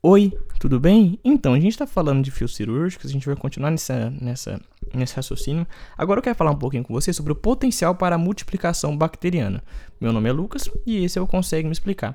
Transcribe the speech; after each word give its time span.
Oi, 0.00 0.32
tudo 0.60 0.78
bem? 0.78 1.18
Então, 1.24 1.54
a 1.54 1.58
gente 1.58 1.72
está 1.72 1.84
falando 1.84 2.22
de 2.22 2.30
fios 2.30 2.54
cirúrgicos, 2.54 3.10
a 3.10 3.12
gente 3.12 3.26
vai 3.26 3.34
continuar 3.34 3.72
nessa, 3.72 4.10
nessa, 4.20 4.60
nesse 4.94 5.16
raciocínio. 5.16 5.66
Agora 5.96 6.20
eu 6.20 6.22
quero 6.22 6.36
falar 6.36 6.52
um 6.52 6.56
pouquinho 6.56 6.84
com 6.84 6.94
você 6.94 7.12
sobre 7.12 7.32
o 7.32 7.34
potencial 7.34 7.96
para 7.96 8.14
a 8.14 8.18
multiplicação 8.18 8.96
bacteriana. 8.96 9.60
Meu 10.00 10.12
nome 10.12 10.28
é 10.28 10.32
Lucas 10.32 10.70
e 10.86 11.04
esse 11.04 11.18
eu 11.18 11.26
consigo 11.26 11.66
me 11.66 11.72
explicar. 11.72 12.14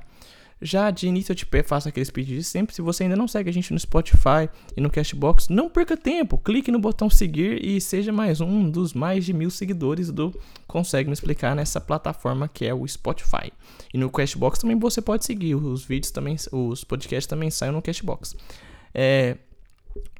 Já 0.63 0.89
de 0.89 1.07
início 1.07 1.33
eu 1.33 1.35
te 1.35 1.45
faço 1.65 1.89
aqueles 1.89 2.09
pedidos 2.09 2.47
sempre. 2.47 2.73
Se 2.73 2.81
você 2.81 3.03
ainda 3.03 3.17
não 3.17 3.27
segue 3.27 3.49
a 3.49 3.53
gente 3.53 3.73
no 3.73 3.79
Spotify 3.79 4.49
e 4.75 4.79
no 4.79 4.89
Cashbox, 4.89 5.49
não 5.49 5.69
perca 5.69 5.97
tempo. 5.97 6.37
Clique 6.37 6.71
no 6.71 6.79
botão 6.79 7.09
seguir 7.09 7.63
e 7.63 7.81
seja 7.81 8.13
mais 8.13 8.39
um 8.39 8.69
dos 8.69 8.93
mais 8.93 9.25
de 9.25 9.33
mil 9.33 9.49
seguidores 9.49 10.09
do 10.09 10.33
Consegue 10.65 11.09
Me 11.09 11.13
Explicar 11.13 11.53
nessa 11.53 11.81
plataforma 11.81 12.47
que 12.47 12.65
é 12.65 12.73
o 12.73 12.87
Spotify. 12.87 13.51
E 13.93 13.97
no 13.97 14.09
Cashbox 14.09 14.59
também 14.59 14.79
você 14.79 15.01
pode 15.01 15.25
seguir. 15.25 15.55
Os 15.55 15.83
vídeos 15.83 16.11
também, 16.11 16.37
os 16.51 16.83
podcasts 16.85 17.27
também 17.27 17.51
saem 17.51 17.73
no 17.73 17.81
Cashbox. 17.81 18.35
É, 18.93 19.37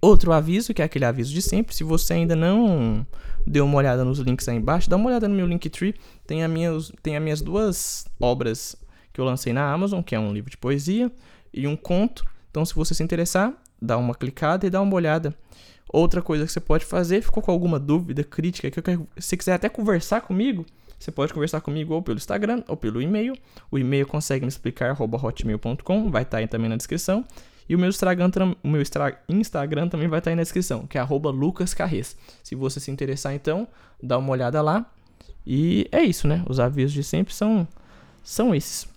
Outro 0.01 0.33
aviso, 0.33 0.73
que 0.73 0.81
é 0.81 0.85
aquele 0.85 1.05
aviso 1.05 1.33
de 1.33 1.41
sempre, 1.41 1.73
se 1.73 1.83
você 1.83 2.13
ainda 2.13 2.35
não 2.35 3.07
deu 3.47 3.65
uma 3.65 3.77
olhada 3.77 4.03
nos 4.03 4.19
links 4.19 4.47
aí 4.47 4.57
embaixo, 4.57 4.89
dá 4.89 4.95
uma 4.95 5.09
olhada 5.09 5.27
no 5.27 5.35
meu 5.35 5.47
Linktree, 5.47 5.95
tem, 6.27 6.43
a 6.43 6.47
minhas, 6.47 6.91
tem 7.01 7.15
as 7.15 7.23
minhas 7.23 7.41
duas 7.41 8.05
obras 8.19 8.75
que 9.13 9.21
eu 9.21 9.25
lancei 9.25 9.53
na 9.53 9.71
Amazon, 9.71 10.01
que 10.01 10.15
é 10.15 10.19
um 10.19 10.33
livro 10.33 10.49
de 10.49 10.57
poesia 10.57 11.11
e 11.53 11.67
um 11.67 11.75
conto. 11.75 12.25
Então, 12.49 12.65
se 12.65 12.73
você 12.73 12.93
se 12.93 13.03
interessar, 13.03 13.53
dá 13.81 13.97
uma 13.97 14.15
clicada 14.15 14.65
e 14.65 14.69
dá 14.69 14.81
uma 14.81 14.95
olhada. 14.95 15.33
Outra 15.87 16.21
coisa 16.21 16.45
que 16.45 16.51
você 16.51 16.59
pode 16.59 16.85
fazer, 16.85 17.21
ficou 17.21 17.43
com 17.43 17.51
alguma 17.51 17.79
dúvida, 17.79 18.23
crítica, 18.23 18.71
que 18.71 18.81
quero, 18.81 19.07
se 19.17 19.37
quiser 19.37 19.53
até 19.53 19.69
conversar 19.69 20.21
comigo, 20.21 20.65
você 21.03 21.11
pode 21.11 21.33
conversar 21.33 21.61
comigo 21.61 21.93
ou 21.93 22.01
pelo 22.01 22.17
Instagram 22.17 22.63
ou 22.67 22.77
pelo 22.77 23.01
e-mail. 23.01 23.35
O 23.69 23.77
e-mail 23.77 24.07
consegue 24.07 24.45
me 24.45 24.49
explicar 24.49 24.97
hotmail.com, 24.99 26.09
vai 26.09 26.23
estar 26.23 26.31
tá 26.31 26.37
aí 26.37 26.47
também 26.47 26.69
na 26.69 26.77
descrição. 26.77 27.25
E 27.67 27.75
o 27.75 27.79
meu 27.79 27.89
Instagram, 27.89 28.55
o 28.63 28.67
meu 28.67 28.81
Instagram 28.81 29.87
também 29.89 30.07
vai 30.07 30.19
estar 30.19 30.29
tá 30.29 30.31
aí 30.31 30.35
na 30.35 30.43
descrição, 30.43 30.87
que 30.87 30.97
é 30.97 31.03
lucascarres. 31.03 32.17
Se 32.41 32.55
você 32.55 32.79
se 32.79 32.89
interessar, 32.89 33.33
então, 33.33 33.67
dá 34.01 34.17
uma 34.17 34.31
olhada 34.31 34.61
lá. 34.61 34.89
E 35.45 35.87
é 35.91 36.01
isso, 36.01 36.27
né? 36.27 36.43
Os 36.47 36.59
avisos 36.59 36.93
de 36.93 37.03
sempre 37.03 37.33
são, 37.33 37.67
são 38.23 38.55
esses. 38.55 38.87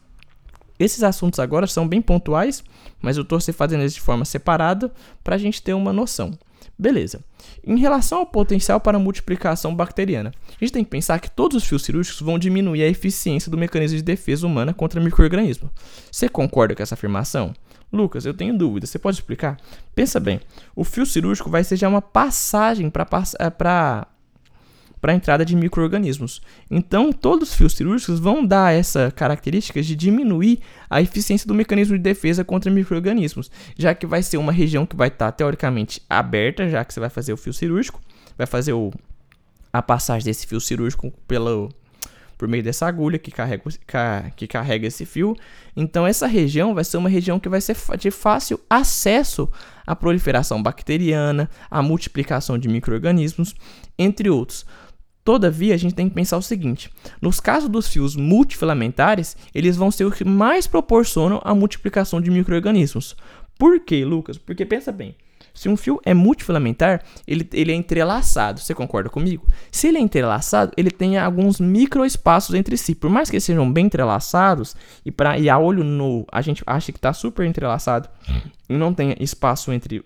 Esses 0.78 1.02
assuntos 1.02 1.38
agora 1.38 1.66
são 1.66 1.86
bem 1.86 2.02
pontuais, 2.02 2.62
mas 3.00 3.16
eu 3.16 3.22
estou 3.22 3.40
fazendo 3.52 3.80
eles 3.80 3.94
de 3.94 4.00
forma 4.00 4.24
separada 4.24 4.92
para 5.22 5.36
a 5.36 5.38
gente 5.38 5.62
ter 5.62 5.74
uma 5.74 5.92
noção. 5.92 6.38
Beleza. 6.78 7.24
Em 7.64 7.78
relação 7.78 8.18
ao 8.18 8.26
potencial 8.26 8.78
para 8.78 8.98
multiplicação 8.98 9.74
bacteriana, 9.74 10.32
a 10.48 10.64
gente 10.64 10.72
tem 10.72 10.84
que 10.84 10.90
pensar 10.90 11.18
que 11.18 11.30
todos 11.30 11.56
os 11.56 11.64
fios 11.64 11.82
cirúrgicos 11.82 12.20
vão 12.20 12.38
diminuir 12.38 12.82
a 12.82 12.88
eficiência 12.88 13.50
do 13.50 13.56
mecanismo 13.56 13.96
de 13.96 14.02
defesa 14.02 14.46
humana 14.46 14.74
contra 14.74 15.00
microorganismos. 15.00 15.70
Você 16.10 16.28
concorda 16.28 16.74
com 16.74 16.82
essa 16.82 16.94
afirmação? 16.94 17.54
Lucas, 17.90 18.26
eu 18.26 18.34
tenho 18.34 18.58
dúvida, 18.58 18.86
você 18.86 18.98
pode 18.98 19.16
explicar? 19.16 19.56
Pensa 19.94 20.20
bem, 20.20 20.40
o 20.74 20.84
fio 20.84 21.06
cirúrgico 21.06 21.48
vai 21.48 21.64
ser 21.64 21.76
já 21.76 21.88
uma 21.88 22.02
passagem 22.02 22.90
para 22.90 24.06
para 25.06 25.12
a 25.12 25.16
entrada 25.16 25.44
de 25.44 25.54
micro-organismos. 25.54 26.42
Então, 26.68 27.12
todos 27.12 27.50
os 27.50 27.54
fios 27.54 27.74
cirúrgicos 27.74 28.18
vão 28.18 28.44
dar 28.44 28.74
essa 28.74 29.12
característica 29.14 29.80
de 29.80 29.94
diminuir 29.94 30.58
a 30.90 31.00
eficiência 31.00 31.46
do 31.46 31.54
mecanismo 31.54 31.96
de 31.96 32.02
defesa 32.02 32.42
contra 32.42 32.72
micro-organismos, 32.72 33.48
já 33.78 33.94
que 33.94 34.04
vai 34.04 34.20
ser 34.20 34.36
uma 34.36 34.50
região 34.50 34.84
que 34.84 34.96
vai 34.96 35.06
estar 35.06 35.30
teoricamente 35.30 36.02
aberta, 36.10 36.68
já 36.68 36.84
que 36.84 36.92
você 36.92 36.98
vai 36.98 37.08
fazer 37.08 37.32
o 37.32 37.36
fio 37.36 37.52
cirúrgico, 37.52 38.00
vai 38.36 38.48
fazer 38.48 38.72
o, 38.72 38.92
a 39.72 39.80
passagem 39.80 40.24
desse 40.24 40.44
fio 40.44 40.60
cirúrgico 40.60 41.12
pelo, 41.28 41.70
por 42.36 42.48
meio 42.48 42.64
dessa 42.64 42.86
agulha 42.86 43.16
que 43.16 43.30
carrega, 43.30 43.62
que 44.34 44.48
carrega 44.48 44.88
esse 44.88 45.06
fio. 45.06 45.36
Então, 45.76 46.04
essa 46.04 46.26
região 46.26 46.74
vai 46.74 46.82
ser 46.82 46.96
uma 46.96 47.08
região 47.08 47.38
que 47.38 47.48
vai 47.48 47.60
ser 47.60 47.76
de 47.96 48.10
fácil 48.10 48.58
acesso 48.68 49.48
à 49.86 49.94
proliferação 49.94 50.60
bacteriana, 50.60 51.48
à 51.70 51.80
multiplicação 51.80 52.58
de 52.58 52.68
micro-organismos, 52.68 53.54
entre 53.98 54.28
outros. 54.28 54.66
Todavia, 55.26 55.74
a 55.74 55.76
gente 55.76 55.92
tem 55.92 56.08
que 56.08 56.14
pensar 56.14 56.36
o 56.36 56.42
seguinte: 56.42 56.88
nos 57.20 57.40
casos 57.40 57.68
dos 57.68 57.88
fios 57.88 58.14
multifilamentares, 58.14 59.36
eles 59.52 59.76
vão 59.76 59.90
ser 59.90 60.04
os 60.04 60.14
que 60.14 60.24
mais 60.24 60.68
proporcionam 60.68 61.42
a 61.44 61.52
multiplicação 61.52 62.20
de 62.20 62.30
micro-organismos. 62.30 63.16
Por 63.58 63.80
quê, 63.80 64.04
Lucas? 64.04 64.38
Porque 64.38 64.64
pensa 64.64 64.92
bem. 64.92 65.16
Se 65.52 65.68
um 65.68 65.76
fio 65.76 66.00
é 66.04 66.14
multifilamentar, 66.14 67.02
ele, 67.26 67.48
ele 67.52 67.72
é 67.72 67.74
entrelaçado. 67.74 68.60
Você 68.60 68.72
concorda 68.72 69.10
comigo? 69.10 69.44
Se 69.72 69.88
ele 69.88 69.98
é 69.98 70.00
entrelaçado, 70.00 70.70
ele 70.76 70.92
tem 70.92 71.18
alguns 71.18 71.58
microespaços 71.58 72.54
entre 72.54 72.76
si. 72.76 72.94
Por 72.94 73.10
mais 73.10 73.28
que 73.28 73.34
eles 73.34 73.44
sejam 73.44 73.72
bem 73.72 73.86
entrelaçados, 73.86 74.76
e, 75.04 75.10
pra, 75.10 75.36
e 75.40 75.50
a 75.50 75.58
olho 75.58 75.82
nu 75.82 76.24
a 76.30 76.40
gente 76.40 76.62
acha 76.64 76.92
que 76.92 76.98
está 76.98 77.12
super 77.12 77.44
entrelaçado 77.44 78.08
e 78.68 78.74
não 78.74 78.94
tem 78.94 79.16
espaço 79.18 79.72
entre 79.72 80.04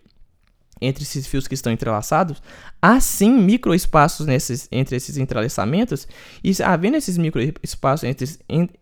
entre 0.81 1.03
esses 1.05 1.27
fios 1.27 1.47
que 1.47 1.55
estão 1.55 1.73
entrelaçados, 1.73 2.43
há 2.81 2.99
sim 3.01 3.33
microespaços 3.33 4.27
nesses, 4.27 4.69
entre 4.73 4.97
esses 4.97 5.17
entrelaçamentos, 5.17 6.09
e 6.43 6.51
havendo 6.63 6.97
esses 6.97 7.19
microespaços 7.19 8.05
entre, 8.05 8.27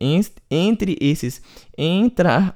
entre, 0.01 0.33
entre 0.51 0.97
esses 1.01 1.43
entra, 1.77 2.55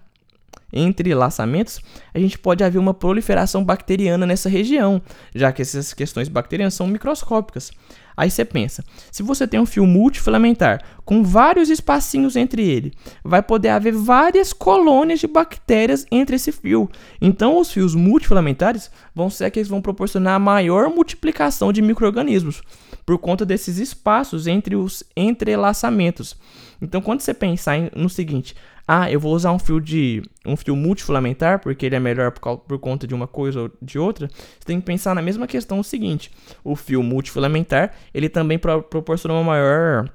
entrelaçamentos, 0.72 1.81
a 2.15 2.19
gente 2.19 2.38
pode 2.38 2.65
haver 2.65 2.78
uma 2.78 2.94
proliferação 2.94 3.65
bacteriana 3.65 4.27
nessa 4.27 4.49
região, 4.49 5.03
já 5.34 5.53
que 5.53 5.62
essas 5.62 5.93
questões 5.93 6.28
bacterianas 6.28 6.75
são 6.75 6.87
microscópicas. 6.87 7.71
Aí 8.16 8.31
você 8.31 8.44
pensa, 8.44 8.84
se 9.10 9.22
você 9.22 9.47
tem 9.47 9.59
um 9.59 9.66
fio 9.66 9.87
multifilamentar 9.87 10.83
com 11.05 11.22
vários 11.22 11.71
espacinhos 11.71 12.37
entre 12.37 12.62
ele, 12.62 12.93
vai 13.25 13.43
poder 13.43 13.71
haver 13.71 13.93
várias 13.93 14.53
colônias 14.53 15.21
de 15.21 15.27
bactérias 15.27 16.06
entre 16.10 16.37
esse 16.37 16.53
fio. 16.53 16.91
Então, 17.21 17.59
os 17.59 17.72
fios 17.72 17.94
multifilamentares 17.94 18.91
vão 19.15 19.31
ser 19.31 19.47
aqueles 19.47 19.69
que 19.69 19.72
vão 19.72 19.81
proporcionar 19.81 20.39
maior 20.39 20.91
multiplicação 20.91 21.72
de 21.72 21.81
microrganismos 21.81 22.62
por 23.04 23.19
conta 23.19 23.44
desses 23.44 23.78
espaços 23.78 24.47
entre 24.47 24.77
os 24.77 25.03
entrelaçamentos. 25.16 26.37
Então, 26.81 27.00
quando 27.00 27.21
você 27.21 27.33
pensar 27.33 27.78
no 27.94 28.09
seguinte, 28.09 28.54
ah, 28.87 29.10
eu 29.10 29.20
vou 29.20 29.34
usar 29.34 29.53
um 29.53 29.59
fio 29.59 29.81
de 29.81 30.22
um 30.44 30.56
fio 30.56 30.75
multifilamentar 30.75 31.60
porque 31.60 31.87
ele 31.87 31.94
é 31.94 32.00
melhor 32.00 32.32
por, 32.32 32.59
por, 32.59 32.78
conta 32.78 33.06
de 33.06 33.15
uma 33.15 33.26
coisa 33.26 33.62
ou 33.62 33.70
de 33.81 33.98
outra. 33.98 34.28
Você 34.28 34.66
tem 34.66 34.81
que 34.81 34.87
pensar 34.87 35.15
na 35.15 35.22
mesma 35.22 35.47
questão 35.47 35.78
o 35.78 35.84
seguinte: 35.84 36.31
o 36.65 36.75
fio 36.75 37.03
multifilamentar 37.03 37.92
ele 38.12 38.28
também 38.28 38.59
pro, 38.59 38.82
proporciona 38.82 39.34
uma 39.34 39.44
maior 39.44 40.10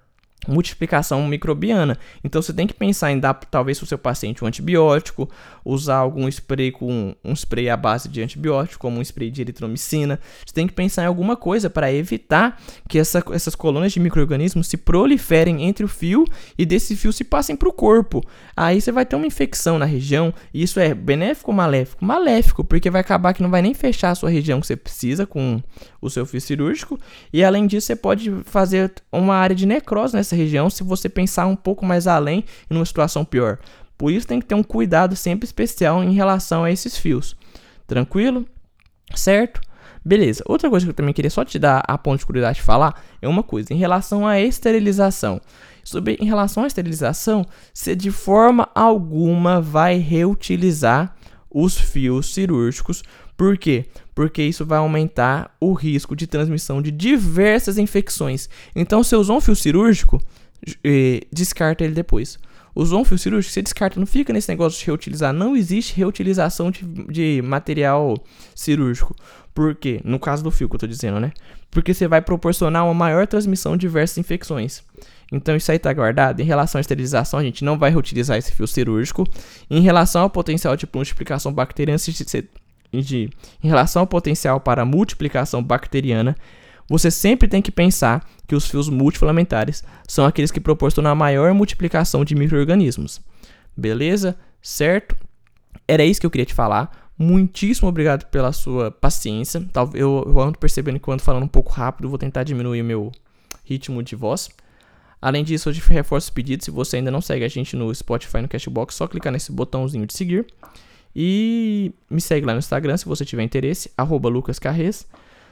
multiplicação 0.47 1.25
microbiana. 1.27 1.97
Então 2.23 2.41
você 2.41 2.53
tem 2.53 2.65
que 2.65 2.73
pensar 2.73 3.11
em 3.11 3.19
dar 3.19 3.33
talvez 3.33 3.77
para 3.77 3.85
o 3.85 3.87
seu 3.87 3.97
paciente 3.97 4.43
um 4.43 4.47
antibiótico, 4.47 5.29
usar 5.63 5.97
algum 5.97 6.27
spray 6.27 6.71
com 6.71 7.15
um 7.23 7.33
spray 7.33 7.69
à 7.69 7.77
base 7.77 8.07
de 8.07 8.21
antibiótico, 8.21 8.79
como 8.79 8.99
um 8.99 9.01
spray 9.01 9.29
de 9.29 9.41
eritromicina. 9.41 10.19
Você 10.45 10.53
tem 10.53 10.67
que 10.67 10.73
pensar 10.73 11.03
em 11.03 11.07
alguma 11.07 11.35
coisa 11.35 11.69
para 11.69 11.91
evitar 11.91 12.59
que 12.87 12.97
essa, 12.97 13.23
essas 13.31 13.55
colônias 13.55 13.93
de 13.93 13.99
microorganismos 13.99 14.67
se 14.67 14.77
proliferem 14.77 15.63
entre 15.63 15.83
o 15.83 15.87
fio 15.87 16.25
e 16.57 16.65
desse 16.65 16.95
fio 16.95 17.11
se 17.11 17.23
passem 17.23 17.55
para 17.55 17.69
o 17.69 17.73
corpo. 17.73 18.23
Aí 18.55 18.79
você 18.79 18.91
vai 18.91 19.05
ter 19.05 19.15
uma 19.15 19.27
infecção 19.27 19.77
na 19.77 19.85
região, 19.85 20.33
e 20.53 20.63
isso 20.63 20.79
é 20.79 20.93
benéfico 20.93 21.51
ou 21.51 21.57
maléfico? 21.57 22.03
Maléfico, 22.03 22.63
porque 22.63 22.89
vai 22.89 23.01
acabar 23.01 23.33
que 23.33 23.43
não 23.43 23.49
vai 23.49 23.61
nem 23.61 23.73
fechar 23.73 24.11
a 24.11 24.15
sua 24.15 24.29
região 24.29 24.59
que 24.59 24.67
você 24.67 24.75
precisa 24.75 25.25
com 25.25 25.61
o 26.01 26.09
seu 26.09 26.25
fio 26.25 26.39
cirúrgico, 26.39 26.99
e 27.33 27.43
além 27.43 27.67
disso 27.67 27.87
você 27.87 27.95
pode 27.95 28.31
fazer 28.45 28.93
uma 29.11 29.35
área 29.35 29.55
de 29.55 29.65
necrose 29.65 30.15
nessa 30.15 30.35
região 30.37 30.69
se 30.69 30.83
você 30.83 31.09
pensar 31.09 31.47
um 31.47 31.55
pouco 31.55 31.85
mais 31.85 32.07
além 32.07 32.45
em 32.69 32.75
uma 32.75 32.85
situação 32.85 33.25
pior. 33.25 33.57
Por 33.97 34.11
isso 34.11 34.27
tem 34.27 34.39
que 34.39 34.45
ter 34.45 34.55
um 34.55 34.63
cuidado 34.63 35.15
sempre 35.15 35.45
especial 35.45 36.03
em 36.03 36.13
relação 36.13 36.63
a 36.63 36.71
esses 36.71 36.97
fios. 36.97 37.35
Tranquilo? 37.87 38.45
Certo? 39.15 39.59
Beleza. 40.05 40.43
Outra 40.45 40.69
coisa 40.69 40.85
que 40.85 40.91
eu 40.91 40.95
também 40.95 41.13
queria 41.13 41.31
só 41.31 41.43
te 41.43 41.57
dar 41.57 41.83
a 41.85 41.97
ponto 41.97 42.19
de 42.19 42.25
curiosidade 42.25 42.59
de 42.59 42.63
falar 42.63 43.03
é 43.21 43.27
uma 43.27 43.43
coisa 43.43 43.73
em 43.73 43.77
relação 43.77 44.25
à 44.25 44.39
esterilização. 44.39 45.41
Sobre 45.83 46.17
em 46.19 46.25
relação 46.25 46.63
à 46.63 46.67
esterilização, 46.67 47.45
você 47.73 47.95
de 47.95 48.11
forma 48.11 48.69
alguma 48.75 49.59
vai 49.59 49.97
reutilizar 49.97 51.15
os 51.49 51.77
fios 51.77 52.33
cirúrgicos. 52.33 53.03
Por 53.35 53.57
quê? 53.57 53.85
Porque 54.17 54.41
isso 54.41 54.65
vai 54.65 54.79
aumentar 54.79 55.55
o 55.59 55.73
risco 55.73 56.15
de 56.15 56.25
transmissão 56.25 56.81
de 56.81 56.89
diversas 56.89 57.77
infecções. 57.77 58.49
Então, 58.75 59.03
se 59.03 59.15
usou 59.15 59.37
um 59.37 59.39
fio 59.39 59.55
cirúrgico, 59.55 60.19
eh, 60.83 61.21
descarta 61.31 61.83
ele 61.83 61.93
depois. 61.93 62.39
Usou 62.73 63.01
um 63.01 63.05
fio 63.05 63.19
cirúrgico, 63.19 63.53
você 63.53 63.61
descarta, 63.61 63.99
não 63.99 64.07
fica 64.07 64.33
nesse 64.33 64.49
negócio 64.49 64.79
de 64.79 64.85
reutilizar. 64.87 65.31
Não 65.31 65.55
existe 65.55 65.95
reutilização 65.95 66.71
de, 66.71 66.83
de 66.83 67.43
material 67.43 68.15
cirúrgico. 68.55 69.15
Por 69.53 69.75
quê? 69.75 70.01
No 70.03 70.17
caso 70.17 70.43
do 70.43 70.49
fio 70.49 70.67
que 70.67 70.73
eu 70.73 70.79
tô 70.79 70.87
dizendo, 70.87 71.19
né? 71.19 71.31
Porque 71.69 71.93
você 71.93 72.07
vai 72.07 72.19
proporcionar 72.19 72.85
uma 72.85 72.95
maior 72.95 73.27
transmissão 73.27 73.73
de 73.73 73.81
diversas 73.81 74.17
infecções. 74.17 74.81
Então 75.31 75.55
isso 75.55 75.69
aí 75.69 75.77
está 75.77 75.93
guardado. 75.93 76.39
Em 76.39 76.45
relação 76.45 76.79
à 76.79 76.81
esterilização, 76.81 77.39
a 77.39 77.43
gente 77.43 77.63
não 77.63 77.77
vai 77.77 77.91
reutilizar 77.91 78.35
esse 78.35 78.51
fio 78.51 78.65
cirúrgico. 78.65 79.25
Em 79.69 79.81
relação 79.81 80.23
ao 80.23 80.29
potencial 80.31 80.75
de 80.75 80.87
multiplicação 80.91 81.53
bacteriana, 81.53 81.99
em 82.93 83.29
relação 83.67 84.01
ao 84.01 84.07
potencial 84.07 84.59
para 84.59 84.85
multiplicação 84.85 85.63
bacteriana, 85.63 86.35
você 86.89 87.11
sempre 87.11 87.47
tem 87.47 87.61
que 87.61 87.71
pensar 87.71 88.25
que 88.47 88.55
os 88.55 88.67
fios 88.67 88.89
multifilamentares 88.89 89.83
são 90.07 90.25
aqueles 90.25 90.51
que 90.51 90.59
proporcionam 90.59 91.11
a 91.11 91.15
maior 91.15 91.53
multiplicação 91.53 92.23
de 92.23 92.33
micro-organismos. 92.33 93.21
Beleza? 93.75 94.37
Certo? 94.61 95.15
era 95.87 96.03
isso 96.03 96.19
que 96.19 96.25
eu 96.25 96.31
queria 96.31 96.45
te 96.45 96.53
falar. 96.53 97.11
Muitíssimo 97.17 97.87
obrigado 97.87 98.25
pela 98.25 98.51
sua 98.51 98.91
paciência. 98.91 99.65
Eu, 99.93 100.23
eu 100.27 100.39
ando 100.39 100.59
percebendo 100.59 100.99
que 100.99 101.07
eu 101.07 101.13
ando 101.13 101.23
falando 101.23 101.43
um 101.43 101.47
pouco 101.47 101.71
rápido, 101.71 102.09
vou 102.09 102.17
tentar 102.17 102.43
diminuir 102.43 102.83
meu 102.83 103.11
ritmo 103.63 104.03
de 104.03 104.15
voz. 104.15 104.49
Além 105.19 105.43
disso, 105.43 105.69
hoje 105.69 105.81
reforço 105.81 106.29
o 106.29 106.33
pedido. 106.33 106.63
Se 106.63 106.69
você 106.69 106.97
ainda 106.97 107.09
não 107.09 107.21
segue 107.21 107.43
a 107.43 107.47
gente 107.47 107.75
no 107.75 107.93
Spotify 107.93 108.41
no 108.41 108.47
Cashbox, 108.47 108.93
só 108.93 109.07
clicar 109.07 109.31
nesse 109.31 109.51
botãozinho 109.51 110.05
de 110.05 110.13
seguir. 110.13 110.45
E 111.19 111.91
me 112.07 112.21
segue 112.21 112.45
lá 112.45 112.53
no 112.53 112.59
Instagram 112.59 112.95
se 112.95 113.05
você 113.05 113.25
tiver 113.25 113.41
interesse, 113.41 113.89
lucascarres. 114.29 115.07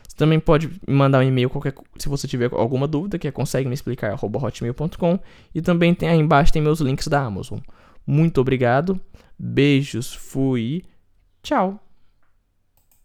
Você 0.07 0.15
também 0.15 0.39
pode 0.39 0.69
mandar 0.87 1.17
um 1.17 1.23
e-mail 1.23 1.49
qualquer, 1.49 1.73
se 1.97 2.07
você 2.07 2.27
tiver 2.27 2.51
alguma 2.53 2.87
dúvida, 2.87 3.17
que 3.17 3.27
é 3.27 3.31
consegue 3.31 3.67
me 3.67 3.73
explicar, 3.73 4.15
hotmail.com. 4.21 5.19
E 5.55 5.61
também 5.63 5.95
tem 5.95 6.07
aí 6.07 6.19
embaixo 6.19 6.53
tem 6.53 6.61
meus 6.61 6.79
links 6.81 7.07
da 7.07 7.23
Amazon. 7.23 7.57
Muito 8.05 8.39
obrigado, 8.39 9.01
beijos, 9.39 10.13
fui, 10.13 10.83
tchau! 11.41 11.84